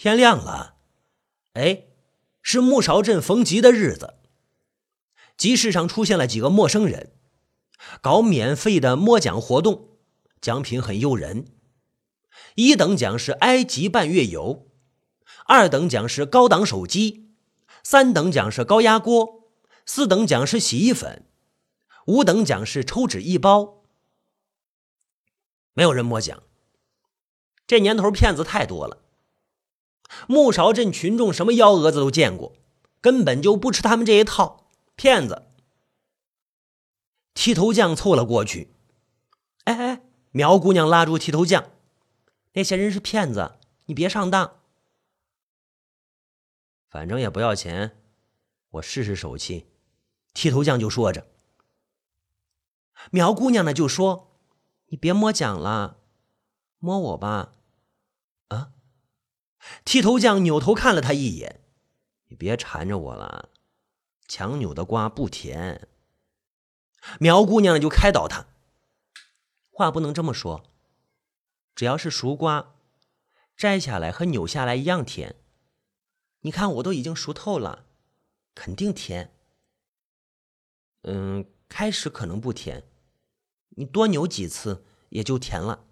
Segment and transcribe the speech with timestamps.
[0.00, 0.76] 天亮了，
[1.52, 1.88] 哎，
[2.40, 4.14] 是木勺镇逢集的日子。
[5.36, 7.12] 集市上出现了几个陌生人，
[8.00, 9.98] 搞免费的摸奖活动，
[10.40, 11.48] 奖品很诱人。
[12.54, 14.70] 一等奖是埃及半月游，
[15.44, 17.34] 二等奖是高档手机，
[17.82, 19.52] 三等奖是高压锅，
[19.84, 21.26] 四等奖是洗衣粉，
[22.06, 23.82] 五等奖是抽纸一包。
[25.74, 26.42] 没有人摸奖。
[27.66, 28.99] 这年头骗子太多了，
[30.26, 32.54] 木勺镇群众什么幺蛾子都见过，
[33.00, 34.70] 根本就不吃他们这一套。
[34.96, 35.46] 骗子！
[37.32, 38.74] 剃头匠凑了过去，
[39.64, 41.70] 哎哎，苗姑娘拉住剃头匠
[42.52, 44.60] ：“那些人是骗子，你别上当。
[46.90, 47.96] 反正也不要钱，
[48.72, 49.68] 我试试手气。”
[50.34, 51.26] 剃头匠就说着。
[53.10, 54.36] 苗姑娘呢就说
[54.88, 55.98] ：“你别摸奖了，
[56.78, 57.54] 摸我吧。”
[58.48, 58.72] 啊！
[59.84, 61.60] 剃头匠扭头看了他一眼
[62.28, 63.50] ：“你别缠着我了，
[64.26, 65.88] 强扭的瓜不甜。”
[67.18, 68.46] 苗姑娘就开导他
[69.70, 70.64] ：“话不能这么说，
[71.74, 72.74] 只要是熟瓜，
[73.56, 75.36] 摘下来和扭下来一样甜。
[76.40, 77.86] 你看我都已经熟透了，
[78.54, 79.34] 肯定甜。
[81.02, 82.86] 嗯，开始可能不甜，
[83.70, 85.86] 你多扭几次也就甜了。”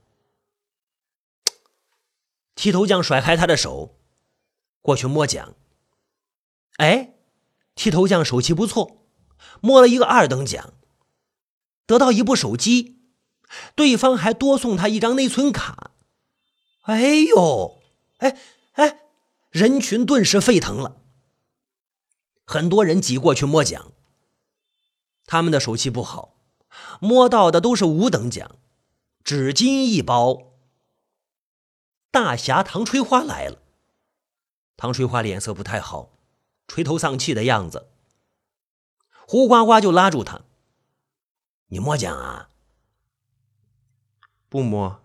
[2.58, 4.00] 剃头匠甩开他的手，
[4.82, 5.54] 过去摸奖。
[6.78, 7.14] 哎，
[7.76, 9.06] 剃头匠手气不错，
[9.60, 10.72] 摸了一个二等奖，
[11.86, 12.98] 得到一部手机，
[13.76, 15.92] 对方还多送他一张内存卡。
[16.82, 17.80] 哎呦，
[18.16, 18.36] 哎
[18.72, 19.02] 哎，
[19.50, 21.00] 人群顿时沸腾了，
[22.44, 23.92] 很多人挤过去摸奖。
[25.26, 26.34] 他们的手气不好，
[26.98, 28.56] 摸到的都是五等奖，
[29.22, 30.47] 纸巾一包。
[32.10, 33.58] 大侠唐吹花来了，
[34.76, 36.18] 唐吹花脸色不太好，
[36.66, 37.90] 垂头丧气的样子。
[39.26, 40.40] 胡呱呱就拉住他
[41.68, 42.48] ：“你摸奖啊？
[44.48, 45.02] 不摸，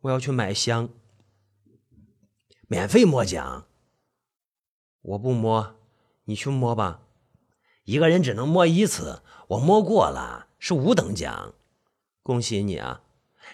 [0.00, 0.88] 我要去买香。
[2.66, 3.66] 免费摸奖？
[5.02, 5.76] 我不摸，
[6.24, 7.02] 你去摸吧。
[7.84, 11.54] 一个人只能摸一次，我摸过了，是五等奖。
[12.22, 13.02] 恭喜你啊！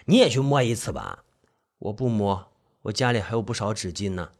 [0.05, 1.25] 你也去摸一次吧。
[1.77, 2.51] 我不摸。”
[2.85, 4.31] 我家里还有不少纸巾呢，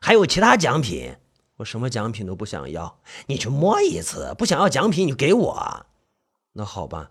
[0.00, 1.16] 还有其他奖品。
[1.56, 4.34] 我什么奖品都不想要，你去摸一次。
[4.38, 5.86] 不想要奖品，你给我。
[6.52, 7.10] 那好吧。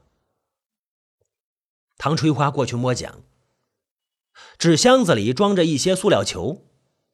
[1.97, 3.21] 唐吹花过去摸奖，
[4.57, 6.65] 纸箱子里装着一些塑料球，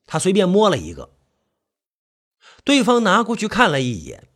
[0.06, 1.12] 他随便摸了一个。
[2.64, 4.28] 对方拿过去看了一眼，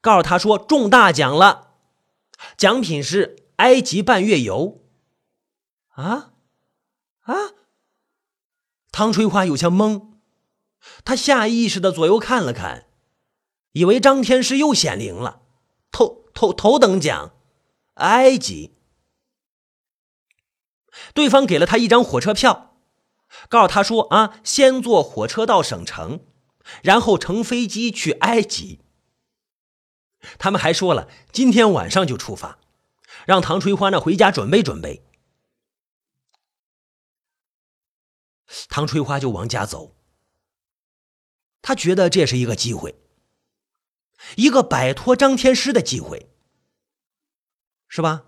[0.00, 1.74] 告诉他说中大奖了，
[2.56, 4.82] 奖品是埃及半月游。
[5.90, 6.32] 啊
[7.22, 7.34] 啊！
[8.96, 10.06] 唐春花有些懵，
[11.04, 12.86] 他下意识的左右看了看，
[13.72, 15.42] 以为张天师又显灵了。
[15.92, 17.34] 头头头等奖，
[17.96, 18.74] 埃及。
[21.12, 22.78] 对方给了他一张火车票，
[23.50, 26.20] 告诉他说：“啊，先坐火车到省城，
[26.82, 28.80] 然后乘飞机去埃及。”
[30.40, 32.58] 他们还说了，今天晚上就出发，
[33.26, 35.05] 让唐春花呢回家准备准备。
[38.68, 39.96] 唐吹花就往家走，
[41.62, 43.00] 他觉得这是一个机会，
[44.36, 46.30] 一个摆脱张天师的机会，
[47.88, 48.26] 是吧？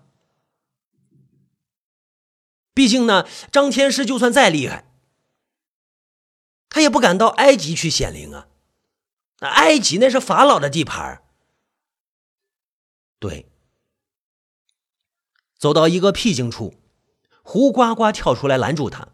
[2.73, 4.91] 毕竟呢，张天师就算再厉害，
[6.69, 8.47] 他也不敢到埃及去显灵啊。
[9.39, 11.23] 那埃及那是法老的地盘
[13.19, 13.49] 对，
[15.57, 16.75] 走到一个僻静处，
[17.41, 19.09] 胡呱呱跳出来拦住他。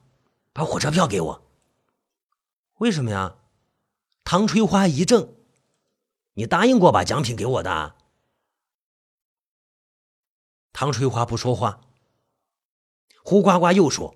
[0.55, 1.45] 把火车票给我。
[2.77, 3.35] 为什么呀？
[4.23, 5.35] 唐吹花一怔
[6.35, 7.97] ：“你答应过把奖品给我的。”
[10.71, 11.81] 唐吹花不说话。
[13.21, 14.15] 胡呱呱又说：“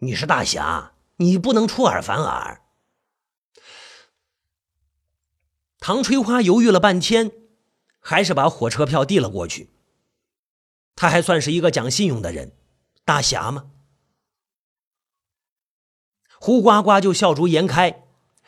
[0.00, 2.62] 你是大侠，你不能出尔反尔。”
[5.80, 7.32] 唐吹花犹豫了半天，
[8.00, 9.70] 还是把火车票递了过去。
[10.94, 12.54] 他还算是一个讲信用的人，
[13.06, 13.70] 大侠嘛。
[16.42, 18.02] 胡呱呱就笑逐颜开，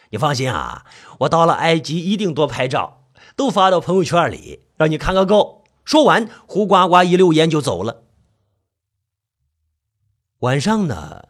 [0.09, 0.87] 你放心啊，
[1.21, 3.05] 我到了埃及一定多拍照，
[3.37, 5.63] 都发到朋友圈里，让你看个够。
[5.85, 8.05] 说完，胡呱呱一溜烟就走了。
[10.39, 11.29] 晚上呢，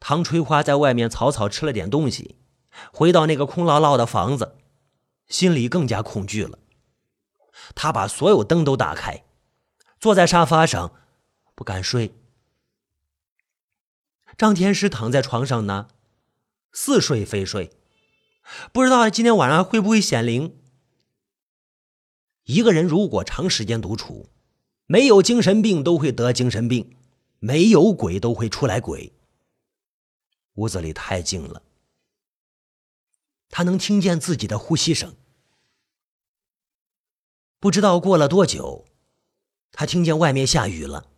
[0.00, 2.36] 唐吹花在外面草草吃了点东西，
[2.90, 4.56] 回到那个空落落的房子，
[5.26, 6.58] 心里更加恐惧了。
[7.74, 9.22] 他把所有灯都打开，
[10.00, 10.92] 坐在沙发上，
[11.54, 12.14] 不敢睡。
[14.38, 15.88] 张天师躺在床上呢，
[16.70, 17.72] 似睡非睡。
[18.72, 20.56] 不知道今天晚上会不会显灵。
[22.44, 24.28] 一个人如果长时间独处，
[24.86, 26.96] 没有精神病都会得精神病，
[27.40, 29.12] 没有鬼都会出来鬼。
[30.54, 31.64] 屋子里太静了，
[33.50, 35.16] 他能听见自己的呼吸声。
[37.58, 38.86] 不知道过了多久，
[39.72, 41.10] 他听见外面下雨了，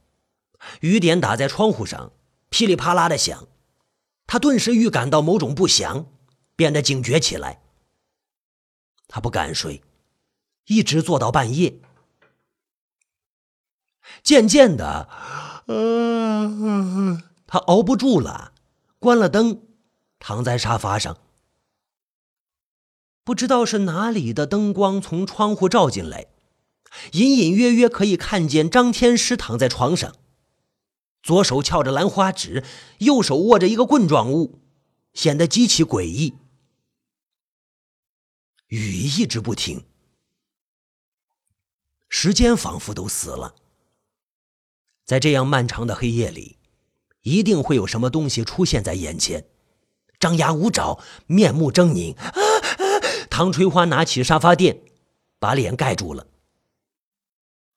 [0.80, 2.12] 雨点打在窗户上，
[2.50, 3.48] 噼里啪啦的响。
[4.26, 6.06] 他顿时预感到某种不祥，
[6.54, 7.62] 变得警觉起来。
[9.08, 9.82] 他不敢睡，
[10.66, 11.80] 一直坐到半夜。
[14.22, 15.08] 渐渐的，
[15.66, 18.52] 呃，他熬不住了，
[18.98, 19.62] 关了灯，
[20.18, 21.18] 躺在沙发上。
[23.24, 26.26] 不知道是哪里的灯光从窗户照进来，
[27.12, 30.14] 隐隐约约可以看见张天师躺在床上，
[31.22, 32.64] 左手翘着兰花指，
[32.98, 34.60] 右手握着一个棍状物，
[35.12, 36.34] 显得极其诡异。
[38.68, 39.84] 雨一直不停，
[42.08, 43.54] 时间仿佛都死了。
[45.04, 46.56] 在这样漫长的黑夜里，
[47.22, 49.44] 一定会有什么东西出现在眼前，
[50.20, 52.16] 张牙舞爪，面目狰狞。
[53.28, 54.82] 唐垂花拿起沙发垫，
[55.38, 56.26] 把脸盖住了。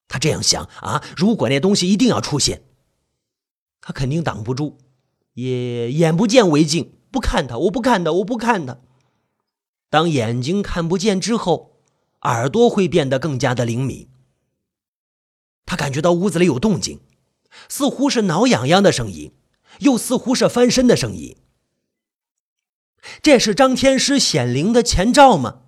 [0.07, 2.61] 他这样想啊，如果那东西一定要出现，
[3.85, 4.77] 他肯定挡不住，
[5.33, 8.79] 也眼不见为净，不看他，我不看他，我不看他。
[9.89, 11.81] 当眼睛看不见之后，
[12.21, 14.07] 耳朵会变得更加的灵敏。
[15.65, 17.01] 他感觉到屋子里有动静。
[17.69, 19.31] 似乎是挠痒痒的声音，
[19.81, 21.37] 又似乎是翻身的声音。
[23.21, 25.59] 这是张天师显灵的前兆吗？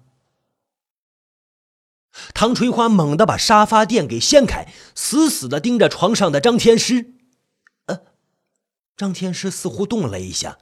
[2.34, 7.15] 唐垂花猛地把沙发垫给掀开，死死的盯着床上的张天师。
[8.98, 10.58] 张天师似乎动了一下，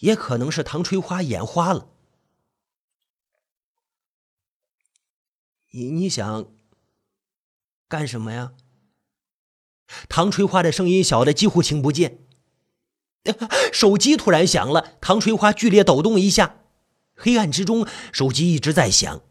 [0.00, 1.88] 也可能是唐垂花眼花了。
[5.70, 6.52] 你你想
[7.88, 8.52] 干什么呀？
[10.08, 12.18] 唐垂花的声音小的几乎听不见，
[13.72, 16.60] 手机突然响了，唐垂花剧烈抖动一下，
[17.14, 19.22] 黑暗之中，手机一直在响。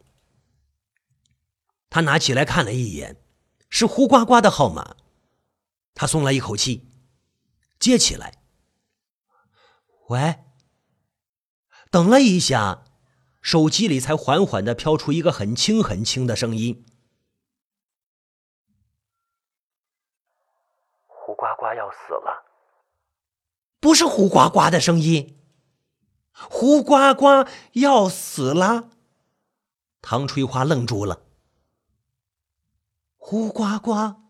[1.88, 3.20] 他拿起来看了一眼，
[3.68, 4.96] 是胡呱呱的号码，
[5.94, 6.87] 他松了一口气，
[7.78, 8.42] 接起来。
[10.08, 10.44] 喂，
[11.90, 12.84] 等了一下，
[13.42, 16.84] 手机里才缓缓的飘出一个很轻很轻的声音。
[21.06, 22.44] 胡呱呱要死了，
[23.80, 25.38] 不是胡呱呱的声音。
[26.32, 28.90] 胡呱呱要死了，
[30.00, 31.22] 唐垂花愣住了。
[33.16, 34.27] 胡呱呱，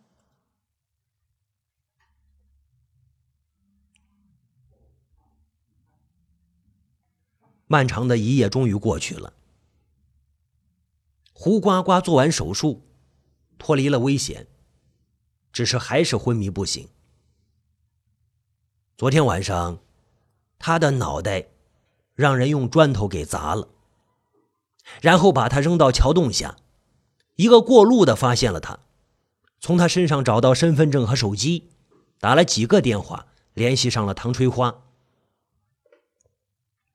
[7.68, 9.32] 漫长的一夜终于过去了。
[11.32, 12.82] 胡呱呱做完手术，
[13.58, 14.48] 脱离了危险，
[15.52, 16.88] 只是还是昏迷不醒。
[18.96, 19.78] 昨天晚上，
[20.58, 21.46] 他的脑袋
[22.14, 23.68] 让人用砖头给砸了，
[25.00, 26.56] 然后把他扔到桥洞下。
[27.36, 28.80] 一个过路的发现了他，
[29.60, 31.70] 从他身上找到身份证和手机，
[32.18, 34.87] 打了几个电话联系上了唐垂花。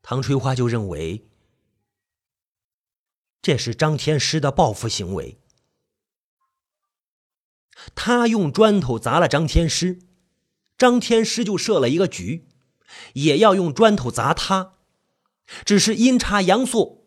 [0.03, 1.27] 唐垂花就认为
[3.41, 5.39] 这是张天师的报复行为，
[7.95, 10.01] 他用砖头砸了张天师。
[10.77, 12.49] 张天师就设了一个局，
[13.13, 14.73] 也要用砖头砸他，
[15.63, 17.05] 只是阴差阳错，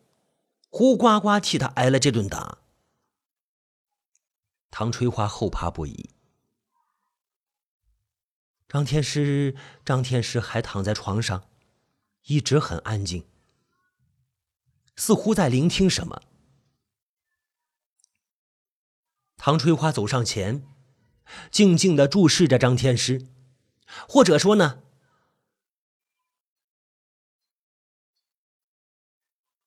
[0.69, 2.59] 胡呱呱替他挨了这顿打。
[4.71, 6.09] 唐垂花后怕不已。
[8.67, 11.47] 张天师，张天师还躺在床上，
[12.27, 13.25] 一直很安静，
[14.95, 16.21] 似乎在聆听什么。
[19.37, 20.67] 唐垂花走上前，
[21.49, 23.27] 静静的注视着张天师。
[24.09, 24.83] 或者说呢，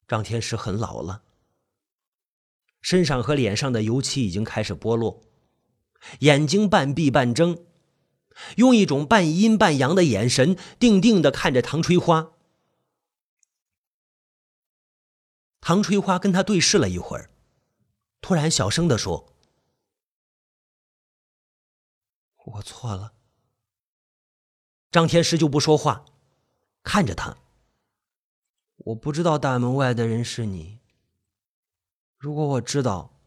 [0.07, 1.23] 张天师很老了，
[2.83, 5.23] 身上和脸上的油漆已经开始剥落，
[6.19, 7.65] 眼睛半闭半睁，
[8.57, 12.35] 用一种半阴半阳的眼神定定的看着唐垂花。
[15.61, 17.31] 唐垂花跟他对视了一会儿，
[18.21, 19.35] 突然小声的说
[22.47, 23.15] ：“我错了。”
[24.91, 26.05] 张天师就不说话，
[26.83, 27.37] 看着他。
[28.77, 30.81] 我不知道大门外的人是你。
[32.17, 33.21] 如果我知道，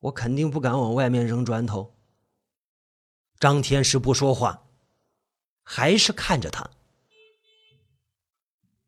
[0.00, 1.94] 我肯定不敢往外面扔砖头。
[3.38, 4.66] 张天师不说话，
[5.62, 6.68] 还是看着他。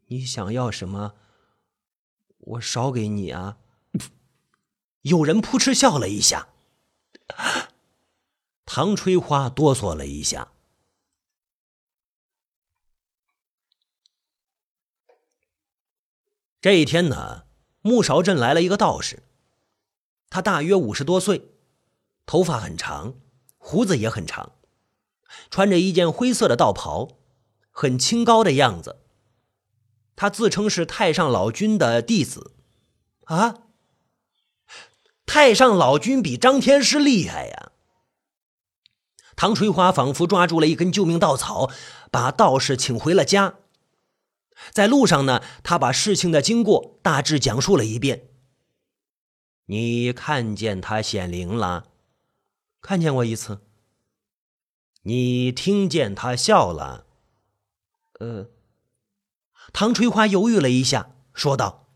[0.06, 1.14] 你想要什么？
[2.42, 3.58] 我少给你啊！
[5.02, 6.48] 有人扑哧笑了一下，
[8.66, 10.52] 唐吹花哆嗦了一下。
[16.60, 17.44] 这一天呢，
[17.80, 19.22] 木勺镇来了一个道士，
[20.28, 21.50] 他大约五十多岁，
[22.26, 23.14] 头发很长，
[23.58, 24.52] 胡子也很长，
[25.50, 27.18] 穿着一件灰色的道袍，
[27.70, 28.98] 很清高的样子。
[30.14, 32.52] 他自称是太上老君的弟子，
[33.24, 33.64] 啊，
[35.26, 37.72] 太上老君比张天师厉害呀！
[39.34, 41.70] 唐垂花仿佛抓住了一根救命稻草，
[42.10, 43.56] 把道士请回了家。
[44.70, 48.28] 在路上呢，他把事情的经过大致讲述了一遍。
[49.66, 51.88] 你看见他显灵了？
[52.80, 53.62] 看见过一次。
[55.02, 57.06] 你听见他笑了？
[58.20, 58.50] 呃，
[59.72, 61.88] 唐垂花犹豫了一下，说道：“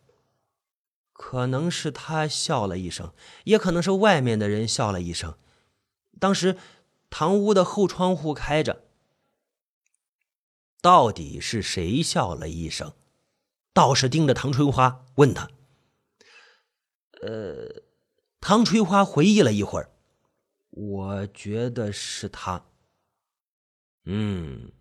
[1.12, 3.12] 可能是他笑了一声，
[3.44, 5.36] 也可能是外面的人笑了一声。
[6.18, 6.56] 当时
[7.10, 8.84] 堂屋的后窗户开着。”
[10.80, 12.94] 到底是谁笑了一声？
[13.72, 15.50] 道士盯着唐春花问他
[17.20, 17.82] ：“呃，
[18.40, 19.90] 唐春花回忆了一会儿，
[20.70, 22.66] 我觉得是他。
[24.04, 24.72] 嗯。”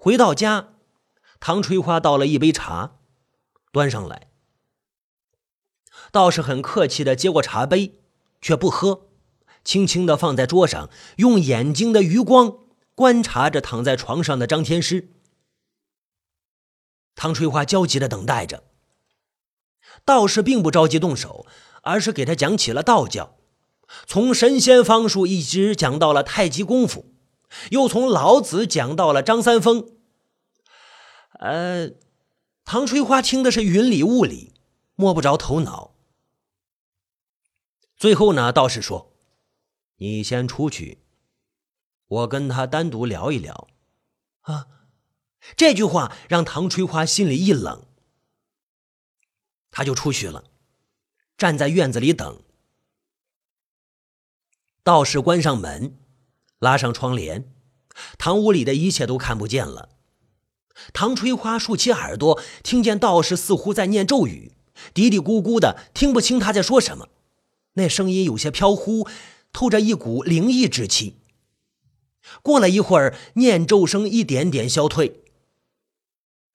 [0.00, 0.74] 回到家，
[1.40, 2.96] 唐春花倒了一杯茶，
[3.72, 4.28] 端上来。
[6.10, 8.00] 道士很客气的接过茶杯，
[8.40, 9.08] 却不喝，
[9.64, 12.58] 轻轻的放在桌上，用眼睛的余光。
[12.94, 15.12] 观察着躺在床上的张天师，
[17.14, 18.64] 唐翠花焦急的等待着。
[20.04, 21.46] 道士并不着急动手，
[21.82, 23.36] 而是给他讲起了道教，
[24.04, 27.14] 从神仙方术一直讲到了太极功夫，
[27.70, 29.97] 又从老子讲到了张三丰。
[31.38, 31.90] 呃，
[32.64, 34.52] 唐翠花听的是云里雾里，
[34.94, 35.94] 摸不着头脑。
[37.96, 39.12] 最后呢，道士说
[39.98, 41.02] ：“你先出去。”
[42.08, 43.68] 我跟他单独聊一聊，
[44.42, 44.66] 啊！
[45.56, 47.86] 这句话让唐春花心里一冷，
[49.70, 50.44] 他就出去了，
[51.36, 52.42] 站在院子里等。
[54.82, 55.98] 道士关上门，
[56.58, 57.54] 拉上窗帘，
[58.16, 59.97] 堂屋里的一切都看不见了。
[60.92, 64.52] 唐春花竖起耳朵，听见道士似乎在念咒语，
[64.94, 67.08] 嘀嘀咕咕的，听不清他在说什么。
[67.74, 69.06] 那声音有些飘忽，
[69.52, 71.16] 透着一股灵异之气。
[72.42, 75.22] 过了一会儿，念咒声一点点消退。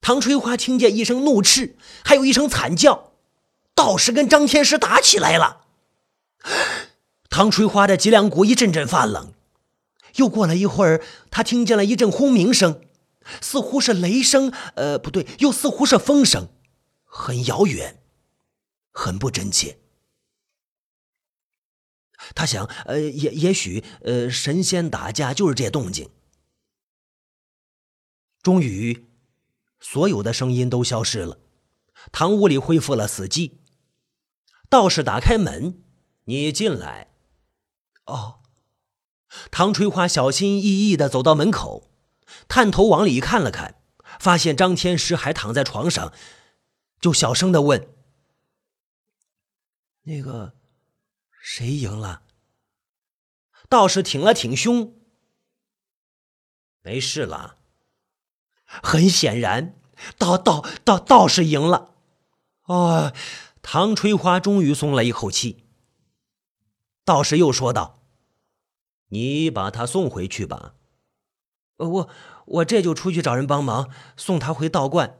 [0.01, 3.13] 唐春花听见一声怒斥，还有一声惨叫，
[3.74, 5.62] 道士跟张天师打起来了。
[7.30, 9.34] 唐春花的脊梁骨一阵阵发冷。
[10.18, 11.01] 又过了一会儿，
[11.32, 12.82] 他听见了一阵轰鸣声，
[13.42, 16.50] 似乎是雷声，呃，不对，又似乎是风声，
[17.03, 18.01] 很遥远，
[18.92, 19.80] 很不真切。
[22.36, 26.10] 他想，呃，也也许，呃，神仙打架就是这动静。
[28.42, 29.06] 终于，
[29.80, 31.39] 所有的声音都消失了，
[32.12, 33.53] 堂屋里恢复了死寂。
[34.70, 35.84] 道士打开门
[36.25, 37.10] ：“你进来。”
[38.06, 38.39] 哦。
[39.50, 41.89] 唐垂花小心翼翼的走到门口，
[42.47, 43.81] 探头往里看了看，
[44.19, 46.13] 发现张天师还躺在床上，
[46.99, 47.87] 就小声的问
[50.03, 50.55] ：“那个。”
[51.45, 52.21] 谁赢了？
[53.67, 54.95] 道士挺了挺胸，
[56.81, 57.57] 没事了。
[58.63, 59.75] 很显然，
[60.17, 61.95] 道道道道士赢了。
[62.63, 63.13] 哦，
[63.61, 65.65] 唐春花终于松了一口气。
[67.03, 68.01] 道士又说道
[69.11, 70.75] ：“你把他送回去吧。”
[71.77, 72.10] 我
[72.46, 75.20] 我这就出去找人帮忙，送他回道观。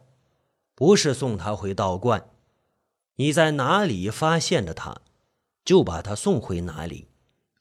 [0.76, 2.30] 不是送他回道观，
[3.16, 5.02] 你在哪里发现的他？
[5.64, 7.08] 就把他送回哪里，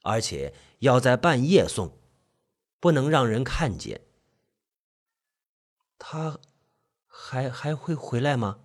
[0.01, 1.97] 而且要在半夜送，
[2.79, 4.01] 不能让人看见。
[5.97, 6.39] 他
[7.07, 8.59] 还还会回来吗？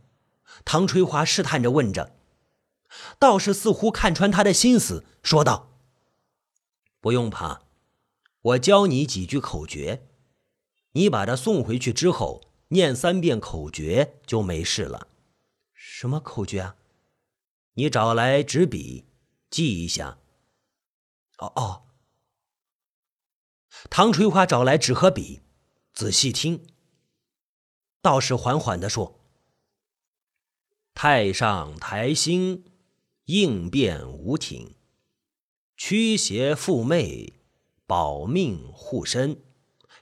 [0.64, 2.16] 唐垂华试探着问着。
[3.18, 5.70] 道士似乎看穿他的心思，说道
[7.00, 7.60] ：“不用怕，
[8.40, 10.07] 我教你几句口诀，
[10.98, 15.06] 你把他送回去之后，念三遍口诀就没事了。
[15.72, 16.76] 什么口诀啊？
[17.74, 19.04] 你找来纸笔。”
[19.48, 20.18] 记一下。
[21.38, 21.82] 哦哦。
[23.88, 25.40] 唐垂花找来纸和笔，
[25.94, 26.66] 仔细听。
[28.02, 29.20] 道士缓缓的说
[30.94, 32.64] ：“太上台星，
[33.26, 34.74] 应变无挺，
[35.76, 37.34] 驱邪附媚，
[37.86, 39.40] 保命护身，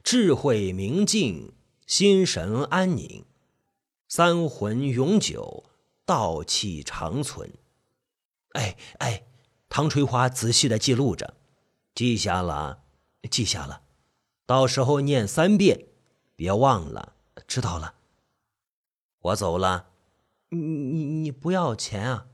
[0.07, 1.53] 智慧明镜，
[1.85, 3.25] 心神安宁，
[4.07, 5.65] 三魂永久，
[6.05, 7.55] 道气长存。
[8.53, 9.27] 哎哎，
[9.69, 11.35] 唐垂花仔细的记录着，
[11.93, 12.85] 记下了，
[13.29, 13.83] 记下了，
[14.47, 15.89] 到时候念三遍，
[16.37, 17.15] 别忘了，
[17.49, 17.97] 知道了。
[19.19, 19.89] 我走了，
[20.51, 22.27] 你你你不要钱啊？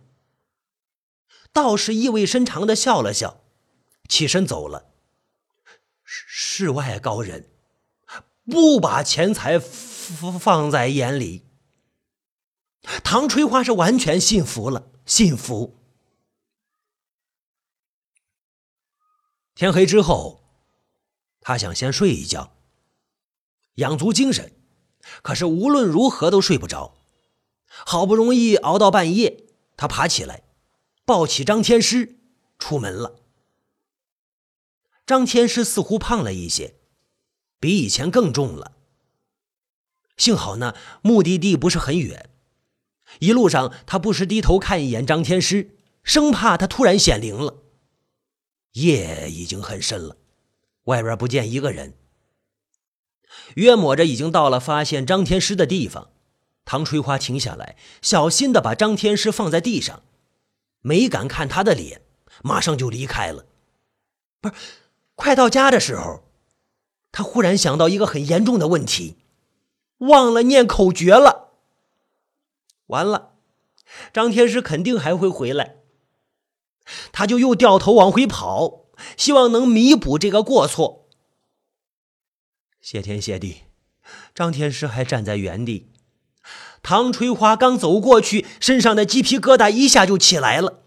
[1.54, 3.40] 道士意味深长的笑了笑，
[4.06, 4.92] 起身走了。
[6.04, 7.48] 世外高人，
[8.44, 11.42] 不把钱财放在眼里。
[13.04, 15.78] 唐垂花是完全信服了，信服。
[19.54, 20.42] 天黑之后，
[21.40, 22.56] 他想先睡一觉，
[23.74, 24.52] 养足精神。
[25.22, 26.98] 可是无论如何都睡不着。
[27.68, 29.46] 好不容易熬到半夜，
[29.76, 30.42] 他爬起来，
[31.04, 32.18] 抱起张天师，
[32.58, 33.20] 出门了。
[35.06, 36.76] 张天师似乎胖了一些，
[37.62, 38.72] 比以前更重了。
[40.16, 42.28] 幸好呢，目的地不是很远。
[43.20, 47.62] 一路上，他不时低头看一眼张天师，生怕他突然显灵了。
[48.72, 50.16] 夜已经很深了，
[50.84, 51.94] 外边不见一个人。
[53.54, 56.10] 约摸着已经到了发现张天师的地方，
[56.64, 60.02] 唐垂花停下来，小心的把张天师放在地上，
[60.80, 62.02] 没敢看他的脸，
[62.42, 63.46] 马上就离开了。
[64.40, 64.54] 不是，
[65.14, 66.24] 快到家的时候，
[67.12, 69.18] 他忽然想到一个很严重的问题，
[69.98, 71.50] 忘了念口诀了。
[72.86, 73.34] 完了，
[74.12, 75.76] 张天师肯定还会回来，
[77.12, 81.08] 他就又掉头往回跑，希望能弥补这个过错。
[82.80, 83.62] 谢天谢地，
[84.34, 85.92] 张天师还站在原地。
[86.82, 90.82] 唐垂花刚走过去，身上的鸡皮疙瘩一下就起来了。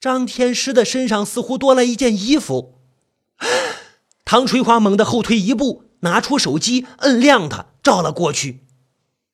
[0.00, 2.80] 张天师的身上似乎多了一件衣服。
[4.32, 8.64] 唐垂花猛地后退一步，拿出手机，摁亮它，照了过去。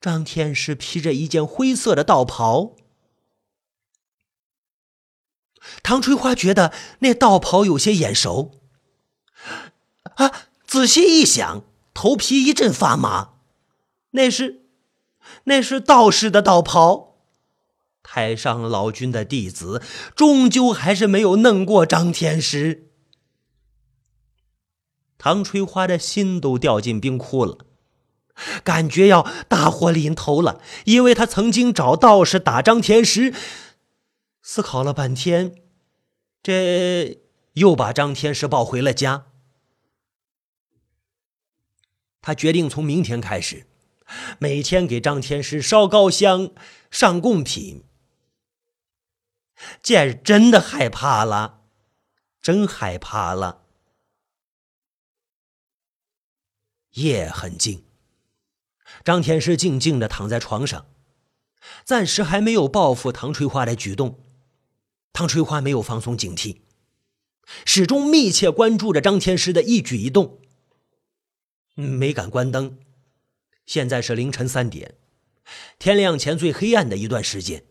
[0.01, 2.75] 张天师披着一件灰色的道袍。
[5.85, 8.59] 唐垂花觉得那道袍有些眼熟。
[10.17, 10.33] 啊！
[10.67, 11.63] 仔细一想，
[11.95, 13.35] 头皮一阵发麻。
[14.11, 14.65] 那是，
[15.45, 17.19] 那是道士的道袍。
[18.03, 19.81] 太上老君的弟子，
[20.17, 22.88] 终究还是没有弄过张天师。
[25.19, 27.59] 唐春花的心都掉进冰窟了，
[28.63, 30.61] 感觉要大祸临头了。
[30.85, 33.35] 因为他曾经找道士打张天师，
[34.41, 35.57] 思考了半天，
[36.43, 37.19] 这
[37.55, 39.27] 又把张天师抱回了家。
[42.23, 43.67] 他决定从明天开始，
[44.39, 46.51] 每天给张天师烧高香、
[46.91, 47.85] 上贡品。
[49.83, 51.63] 健儿真的害怕了，
[52.41, 53.63] 真害怕了。
[56.99, 57.85] 夜很静，
[59.05, 60.87] 张天师静静的躺在床上，
[61.85, 64.25] 暂时还没有报复唐垂花的举动。
[65.13, 66.61] 唐垂花没有放松警惕，
[67.65, 70.41] 始终密切关注着张天师的一举一动。
[71.75, 72.79] 没敢关灯。
[73.67, 74.97] 现在是凌晨三点，
[75.79, 77.65] 天亮前最黑暗的一段时间。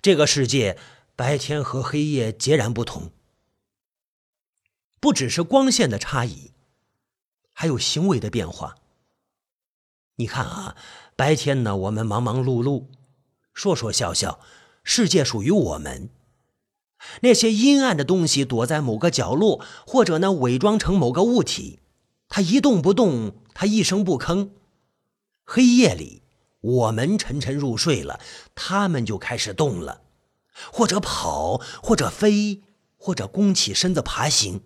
[0.00, 0.78] 这个世界
[1.14, 3.12] 白天和黑夜截然不同，
[5.00, 6.52] 不只是光线的差异，
[7.58, 8.74] 还有行为的变化。
[10.16, 10.76] 你看啊，
[11.16, 12.84] 白天呢，我们忙忙碌碌，
[13.54, 14.38] 说说笑笑，
[14.84, 16.10] 世界属于我们。
[17.22, 21.80] 那些阴暗的东西躲在某个角落，或者呢，伪装成某个物体。
[22.28, 24.50] 他一动不动，他一声不吭。
[25.42, 26.22] 黑夜里，
[26.60, 28.20] 我们沉沉入睡了，
[28.54, 30.02] 他们就开始动了，
[30.70, 32.62] 或者跑，或者飞，
[32.98, 34.60] 或者弓起身子爬行。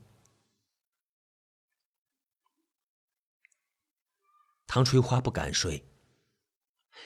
[4.72, 5.84] 唐垂花不敢睡，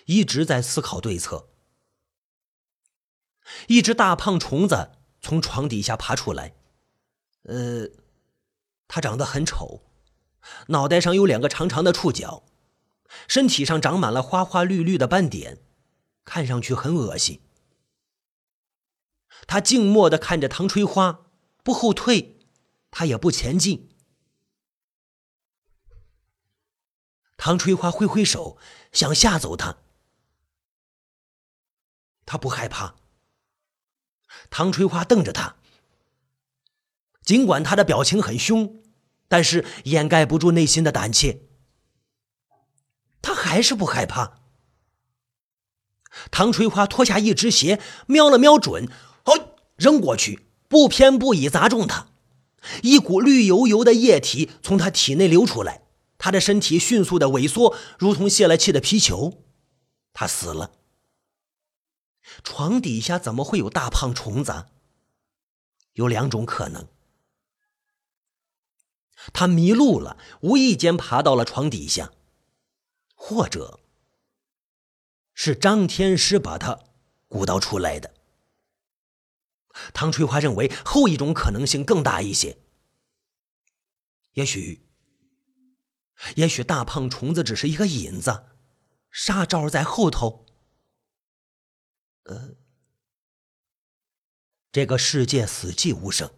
[0.05, 1.49] 一直在思考对策。
[3.69, 4.91] 一只大胖虫子
[5.23, 6.55] 从床底下爬出来，
[7.45, 7.89] 呃，
[8.87, 9.83] 它长得很丑。
[10.69, 12.45] 脑袋上有两个长长的触角，
[13.27, 15.63] 身体上长满了花花绿绿的斑点，
[16.23, 17.41] 看上去很恶心。
[19.47, 21.31] 他静默的看着唐垂花，
[21.63, 22.41] 不后退，
[22.91, 23.94] 他也不前进。
[27.45, 28.57] 唐垂花挥挥手，
[28.91, 29.77] 想吓走他。
[32.25, 32.95] 他不害怕。
[34.49, 35.57] 唐垂花瞪着他，
[37.23, 38.81] 尽管他的表情很凶。
[39.29, 41.43] 但是掩盖不住内心的胆怯，
[43.21, 44.41] 他还是不害怕。
[46.31, 48.89] 唐垂花脱下一只鞋，瞄了瞄准，
[49.25, 52.07] 哦，扔过去，不偏不倚砸中他。
[52.83, 55.83] 一股绿油油的液体从他体内流出来，
[56.25, 59.45] 他的身体迅速的萎缩，如同泄了气的皮球。
[60.15, 60.71] 他死了。
[62.43, 64.69] 床底下怎么会有大胖虫子？
[65.93, 66.89] 有两种可能：
[69.35, 72.11] 他迷路了，无意间爬到了床底下，
[73.15, 73.81] 或者
[75.35, 76.81] 是张天师把他
[77.29, 78.15] 鼓捣出来的。
[79.93, 82.57] 唐翠花认为后一种可能性更大一些。
[84.33, 84.84] 也许，
[86.37, 88.47] 也许大胖虫子只是一个引子，
[89.11, 90.47] 杀招在后头。
[92.25, 92.57] 呃，
[94.73, 96.33] 这个世界死寂无声，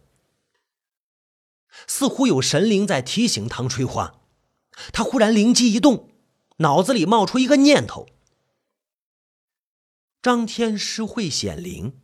[1.87, 4.21] 似乎有神灵在提醒唐翠花。
[4.93, 6.11] 他忽然灵机一动，
[6.57, 8.07] 脑子里冒出一个念头：
[10.21, 11.99] 张天师会显灵。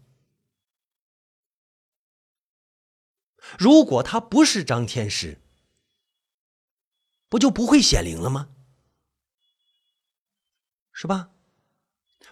[3.60, 5.43] 如果他不是张天师，
[7.34, 8.48] 不就不会显灵了吗？
[10.92, 11.32] 是吧？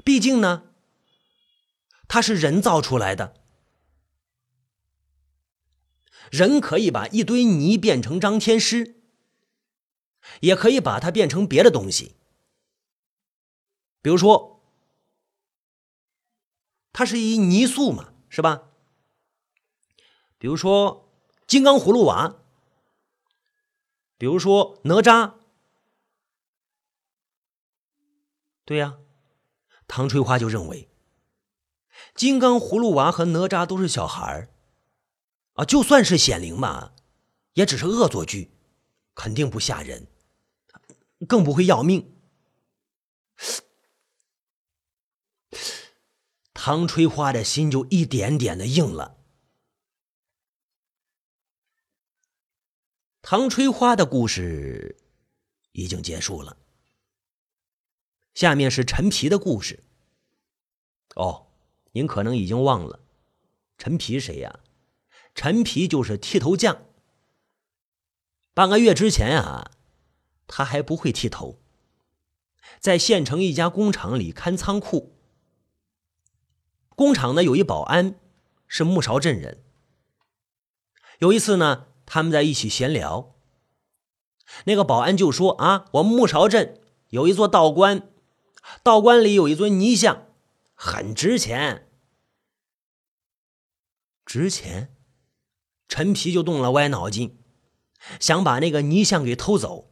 [0.04, 0.76] 毕竟呢，
[2.08, 3.34] 他是人造出来的，
[6.30, 9.02] 人可以把一堆泥变成张天师，
[10.42, 12.16] 也可以把它变成别的东西，
[14.04, 14.64] 比如说，
[16.94, 18.70] 它是一泥塑嘛，是吧？
[20.38, 21.12] 比如说
[21.48, 22.38] 金刚葫芦娃。
[24.22, 25.34] 比如说哪吒，
[28.66, 29.00] 对呀，
[29.88, 30.92] 唐翠花就认为，
[32.14, 34.54] 金刚葫芦娃和哪吒都是小孩儿，
[35.54, 36.94] 啊，就算是显灵嘛，
[37.54, 38.52] 也只是恶作剧，
[39.16, 40.06] 肯定不吓人，
[41.28, 42.16] 更不会要命。
[46.54, 49.21] 唐翠花的心就一点点的硬了。
[53.32, 54.98] 唐吹花的故事
[55.72, 56.58] 已经结束了，
[58.34, 59.86] 下面是陈皮的故事。
[61.16, 61.48] 哦，
[61.94, 63.00] 您可能已经忘了，
[63.78, 64.60] 陈皮谁呀？
[65.34, 66.84] 陈皮就是剃头匠。
[68.54, 69.72] 半个月之前啊，
[70.46, 71.62] 他还不会剃头，
[72.82, 75.16] 在县城一家工厂里看仓库。
[76.90, 78.20] 工厂呢有一保安
[78.68, 79.64] 是木勺镇人。
[81.20, 81.88] 有一次呢。
[82.14, 83.36] 他们在一起闲聊，
[84.66, 88.10] 那个保安就说：“啊，我们木勺镇有一座道观，
[88.84, 90.28] 道观里有一尊泥像，
[90.76, 91.88] 很值钱。
[94.26, 94.94] 值钱？”
[95.88, 97.40] 陈皮就动了歪脑筋，
[98.20, 99.90] 想把那个泥像给偷走，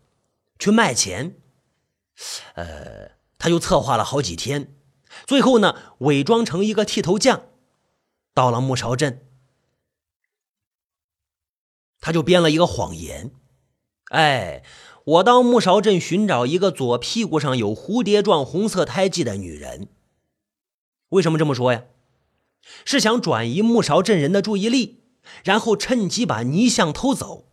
[0.60, 1.40] 去卖钱。
[2.56, 4.76] 呃，他就策划了好几天，
[5.26, 7.44] 最后呢，伪装成一个剃头匠，
[8.34, 9.26] 到了木勺镇。
[12.02, 13.32] 他就编了一个谎言，
[14.12, 14.64] 哎，
[15.04, 19.90] 我到木勺镇寻找一个左屁股上有蝴蝶状红色胎记的女人。
[21.10, 21.86] 为什么这么说呀？
[22.86, 25.04] 是想转移木勺镇人的注意力，
[25.44, 27.46] 然后趁机把泥像偷走。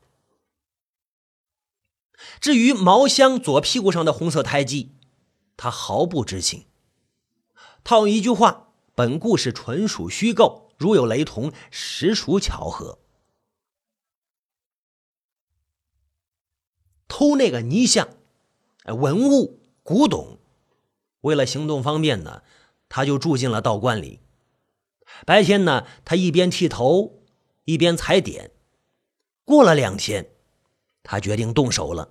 [2.41, 4.93] 至于毛香左屁股上的红色胎记，
[5.57, 6.67] 他毫不知情。
[7.83, 12.99] 套一句话，本故事纯属虚构，如有雷同，实属巧合。
[17.09, 18.09] 偷那个泥像，
[18.87, 20.39] 文物古董，
[21.21, 22.43] 为了行动方便呢，
[22.89, 24.21] 他就住进了道观里。
[25.25, 27.23] 白天呢，他一边剃头，
[27.65, 28.51] 一边踩点。
[29.45, 30.31] 过了两天，
[31.03, 32.11] 他决定动手了。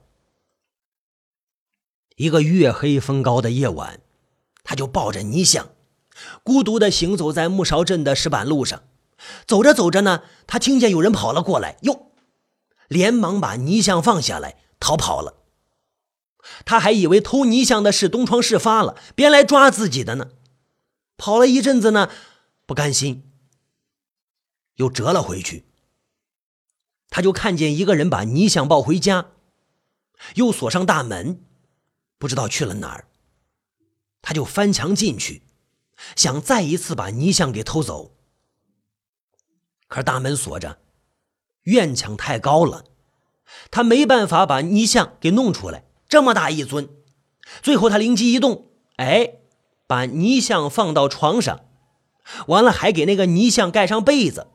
[2.15, 3.99] 一个月黑风高的夜晚，
[4.63, 5.69] 他就抱着泥像，
[6.43, 8.83] 孤独的行走在木勺镇的石板路上。
[9.45, 12.11] 走着走着呢，他听见有人跑了过来，哟，
[12.87, 14.57] 连忙把泥像放下来。
[14.79, 15.43] 逃跑了，
[16.65, 20.31] 他还以为偷泥像的事东窗事发了，别来抓自己的呢。
[21.17, 22.11] 跑了一阵子呢，
[22.65, 23.31] 不甘心，
[24.75, 25.65] 又折了回去。
[27.09, 29.31] 他就看见一个人把泥像抱回家，
[30.35, 31.45] 又锁上大门，
[32.17, 33.07] 不知道去了哪儿。
[34.21, 35.43] 他就翻墙进去，
[36.15, 38.17] 想再一次把泥像给偷走，
[39.87, 40.79] 可是大门锁着，
[41.61, 42.83] 院墙太高了。
[43.71, 46.89] 他没办法把泥像给弄出来，这么大一尊。
[47.61, 49.35] 最后他灵机一动，哎，
[49.87, 51.65] 把泥像放到床上，
[52.47, 54.47] 完了还给那个泥像盖上被子。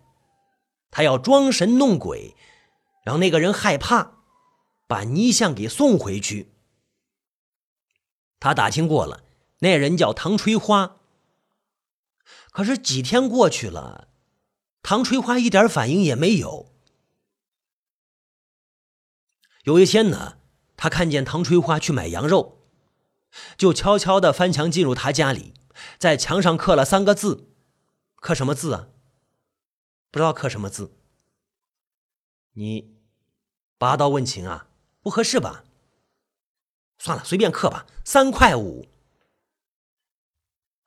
[0.91, 2.35] 他要装神弄鬼，
[3.05, 4.15] 让那个人害怕，
[4.89, 6.53] 把泥像给送回去。
[8.41, 9.23] 他打听过了，
[9.61, 10.97] 那人叫唐吹花。
[12.51, 14.09] 可是几天过去了，
[14.83, 16.73] 唐吹花一点反应也没有。
[19.65, 20.39] 有一天呢，
[20.77, 22.59] 他看见唐春花去买羊肉，
[23.57, 25.53] 就悄悄的翻墙进入他家里，
[25.99, 27.49] 在墙上刻了三个字，
[28.17, 28.89] 刻什么字啊？
[30.11, 30.97] 不知道刻什么字。
[32.55, 32.97] 你
[33.79, 34.69] 拔刀问情啊？
[35.03, 35.65] 不合适吧？
[36.99, 38.87] 算了，随便刻吧，三块五。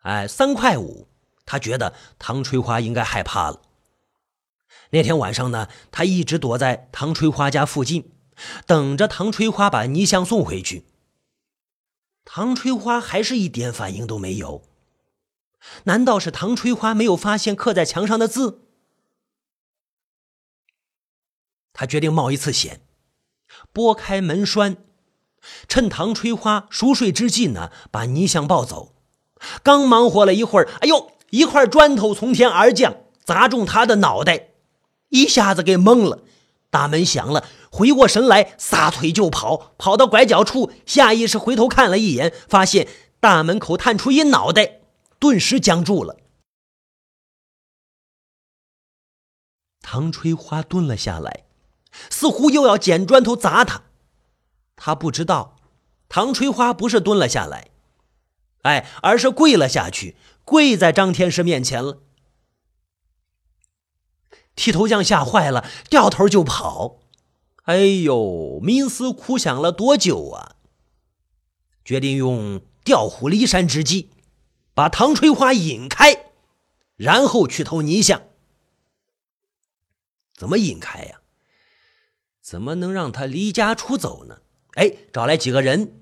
[0.01, 1.07] 哎，三块五。
[1.45, 3.62] 他觉得唐春花应该害怕了。
[4.91, 8.12] 那天晚上呢，他一直躲在唐春花家附近，
[8.65, 10.86] 等着唐翠花把泥像送回去。
[12.26, 14.63] 唐翠花还是一点反应都没有。
[15.84, 18.62] 难道是唐翠花没有发现刻在墙上的字？
[21.72, 22.82] 他决定冒一次险，
[23.72, 24.78] 拨开门栓，
[25.67, 28.93] 趁唐翠花熟睡之际呢，把泥像抱走。
[29.63, 34.50] 刚忙活了一会儿，哎呦，一块砖头从天而降，砸中他的脑袋，
[35.10, 36.19] 一下子给懵了。
[36.69, 42.88] 大门响了，回过神来，撒腿就跑，跑到拐角处，下意识回头看了一眼，发现
[43.19, 44.81] 大门口探出一脑袋，
[45.17, 46.17] 顿时僵住了。
[49.81, 51.45] 唐翠花蹲了下来，
[52.12, 53.86] 似乎又要捡砖头砸他。
[54.75, 55.55] 他不知道，
[56.07, 57.71] 唐翠花不是蹲了下来。
[58.62, 62.03] 哎，而是跪了下去，跪在张天师面前了。
[64.55, 66.99] 剃头匠吓坏了，掉头就跑。
[67.63, 70.56] 哎呦，冥思苦想了多久啊！
[71.86, 74.10] 决定用调虎离山之计，
[74.73, 76.32] 把唐春花引开，
[76.97, 78.23] 然后去偷泥像。
[80.36, 81.21] 怎么引开呀？
[82.41, 84.39] 怎么能让他离家出走呢？
[84.73, 85.99] 哎，找来几个人。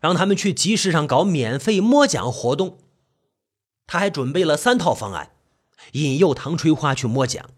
[0.00, 2.78] 让他们去集市上搞免费摸奖活动，
[3.88, 5.32] 他还准备了三套方案，
[5.92, 7.50] 引诱唐春花去摸奖。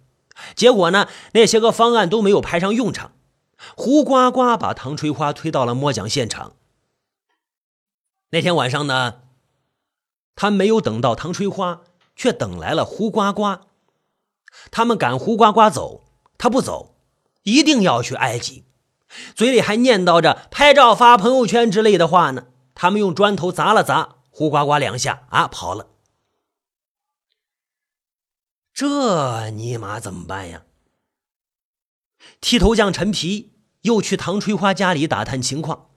[0.55, 3.13] 结果呢，那些个方案都没有派上用场。
[3.77, 6.55] 胡呱呱把唐翠花推到了摸奖现场。
[8.31, 9.23] 那天晚上呢，
[10.35, 11.83] 他没有等到唐翠花，
[12.15, 13.61] 却等来了胡呱呱。
[14.71, 16.05] 他们赶胡呱呱走，
[16.39, 16.97] 他不走，
[17.43, 18.65] 一定要去埃及。
[19.35, 22.49] 嘴里还念叨着拍照发朋友圈之类的话呢。
[22.79, 25.87] 他们用砖头砸了砸胡呱呱两下啊，跑了。
[28.75, 30.65] 这尼玛怎么办呀？
[32.41, 35.91] 剃头匠陈皮又去唐翠花家里打探情况。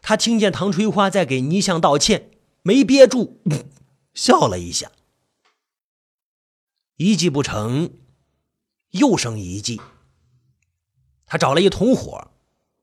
[0.00, 2.30] 他听见唐翠花在给泥像道歉，
[2.62, 3.40] 没憋住，
[4.14, 4.92] 笑了一下。
[6.96, 7.92] 一计不成，
[8.90, 9.80] 又生一计。
[11.26, 12.30] 他找了一同伙，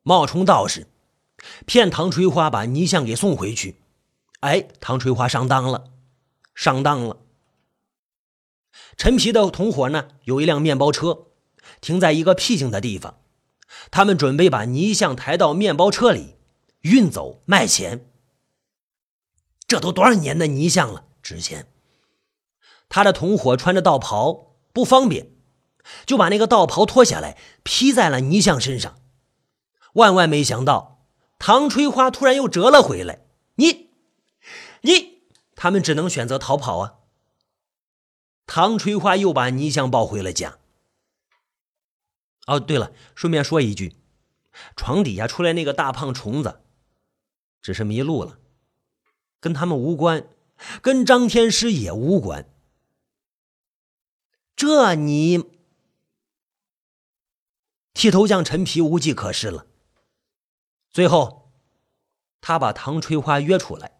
[0.03, 0.87] 冒充道士，
[1.65, 3.81] 骗唐垂花把泥像给送回去。
[4.41, 5.91] 哎，唐垂花上当了，
[6.53, 7.17] 上当了。
[8.97, 11.27] 陈皮的同伙呢，有一辆面包车，
[11.85, 13.19] 停在一个僻静的地方。
[13.91, 16.33] 他们准备把泥像抬到面包车里，
[16.81, 18.09] 运走卖钱。
[19.67, 21.67] 这都多少年的泥像了，值钱。
[22.89, 25.29] 他的同伙穿着道袍，不方便。
[26.07, 28.99] 就把那个道袍脱下来披在了泥像身上，
[29.93, 31.05] 万万没想到，
[31.37, 33.19] 唐吹花突然又折了回来。
[33.57, 33.91] 你，
[34.81, 35.21] 你，
[35.55, 36.95] 他们只能选择逃跑啊。
[38.47, 40.57] 唐吹花又把泥像抱回了家。
[42.45, 43.95] 哦，对了，顺便说一句，
[44.75, 46.61] 床底下出来那个大胖虫子，
[47.61, 48.39] 只是迷路了，
[49.39, 50.27] 跟他们无关，
[50.81, 52.49] 跟张天师也无关。
[54.55, 55.51] 这你。
[57.93, 59.67] 剃头匠陈皮无计可施了。
[60.91, 61.53] 最后，
[62.41, 63.99] 他把唐翠花约出来，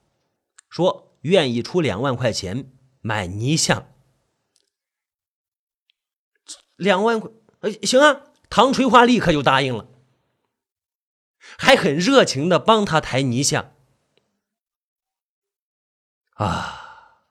[0.69, 3.87] 说愿意出两万块钱买泥像。
[6.75, 7.31] 两万块，
[7.61, 8.33] 呃，行啊！
[8.55, 9.89] 唐翠花立刻就答应了，
[11.57, 13.73] 还很热情的帮他抬泥像。
[16.35, 17.25] 啊，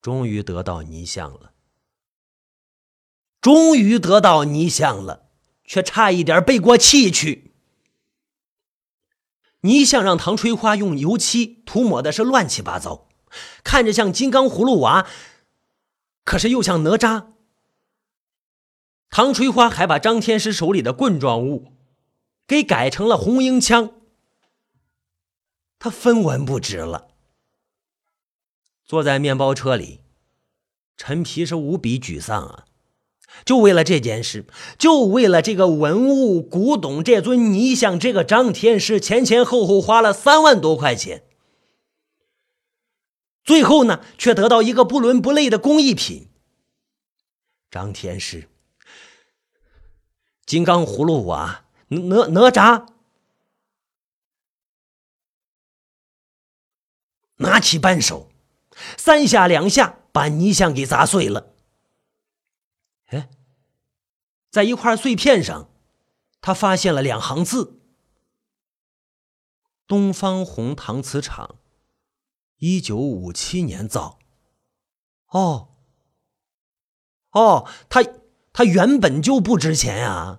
[0.00, 1.52] 终于得到泥像了。
[3.40, 5.30] 终于得到泥像了，
[5.64, 7.52] 却差一点背过气去。
[9.62, 13.08] 泥像让唐吹花用油漆涂抹的是乱七八糟，
[13.64, 15.08] 看着像金刚葫芦娃，
[16.22, 17.32] 可是又像哪吒。
[19.16, 21.72] 唐吹花还把张天师手里的棍状物
[22.46, 23.94] 给改成了红缨枪，
[25.78, 27.08] 他分文不值了。
[28.84, 30.00] 坐在面包车里，
[30.98, 32.66] 陈皮是无比沮丧啊。
[33.46, 34.44] 就为了这件事，
[34.78, 41.24] 就为了这个文物古董，这尊泥像，这个张天师前前后后花了三万多块钱，
[43.42, 46.28] 最后呢，却得到一个不伦不类的工艺品。
[47.70, 48.50] 张天师，
[50.46, 52.86] 金刚葫芦娃，哪哪吒，
[57.38, 58.30] 拿起扳手，
[58.96, 61.52] 三下两下把泥像给砸碎了。
[63.06, 63.28] 哎，
[64.48, 65.68] 在一块碎片上，
[66.40, 67.80] 他发现了两行字
[69.88, 71.56] ：“东方红搪瓷厂，
[72.58, 74.20] 一九五七年造。”
[75.30, 75.74] 哦，
[77.32, 78.00] 哦，他
[78.56, 80.38] 它原本就不值钱呀。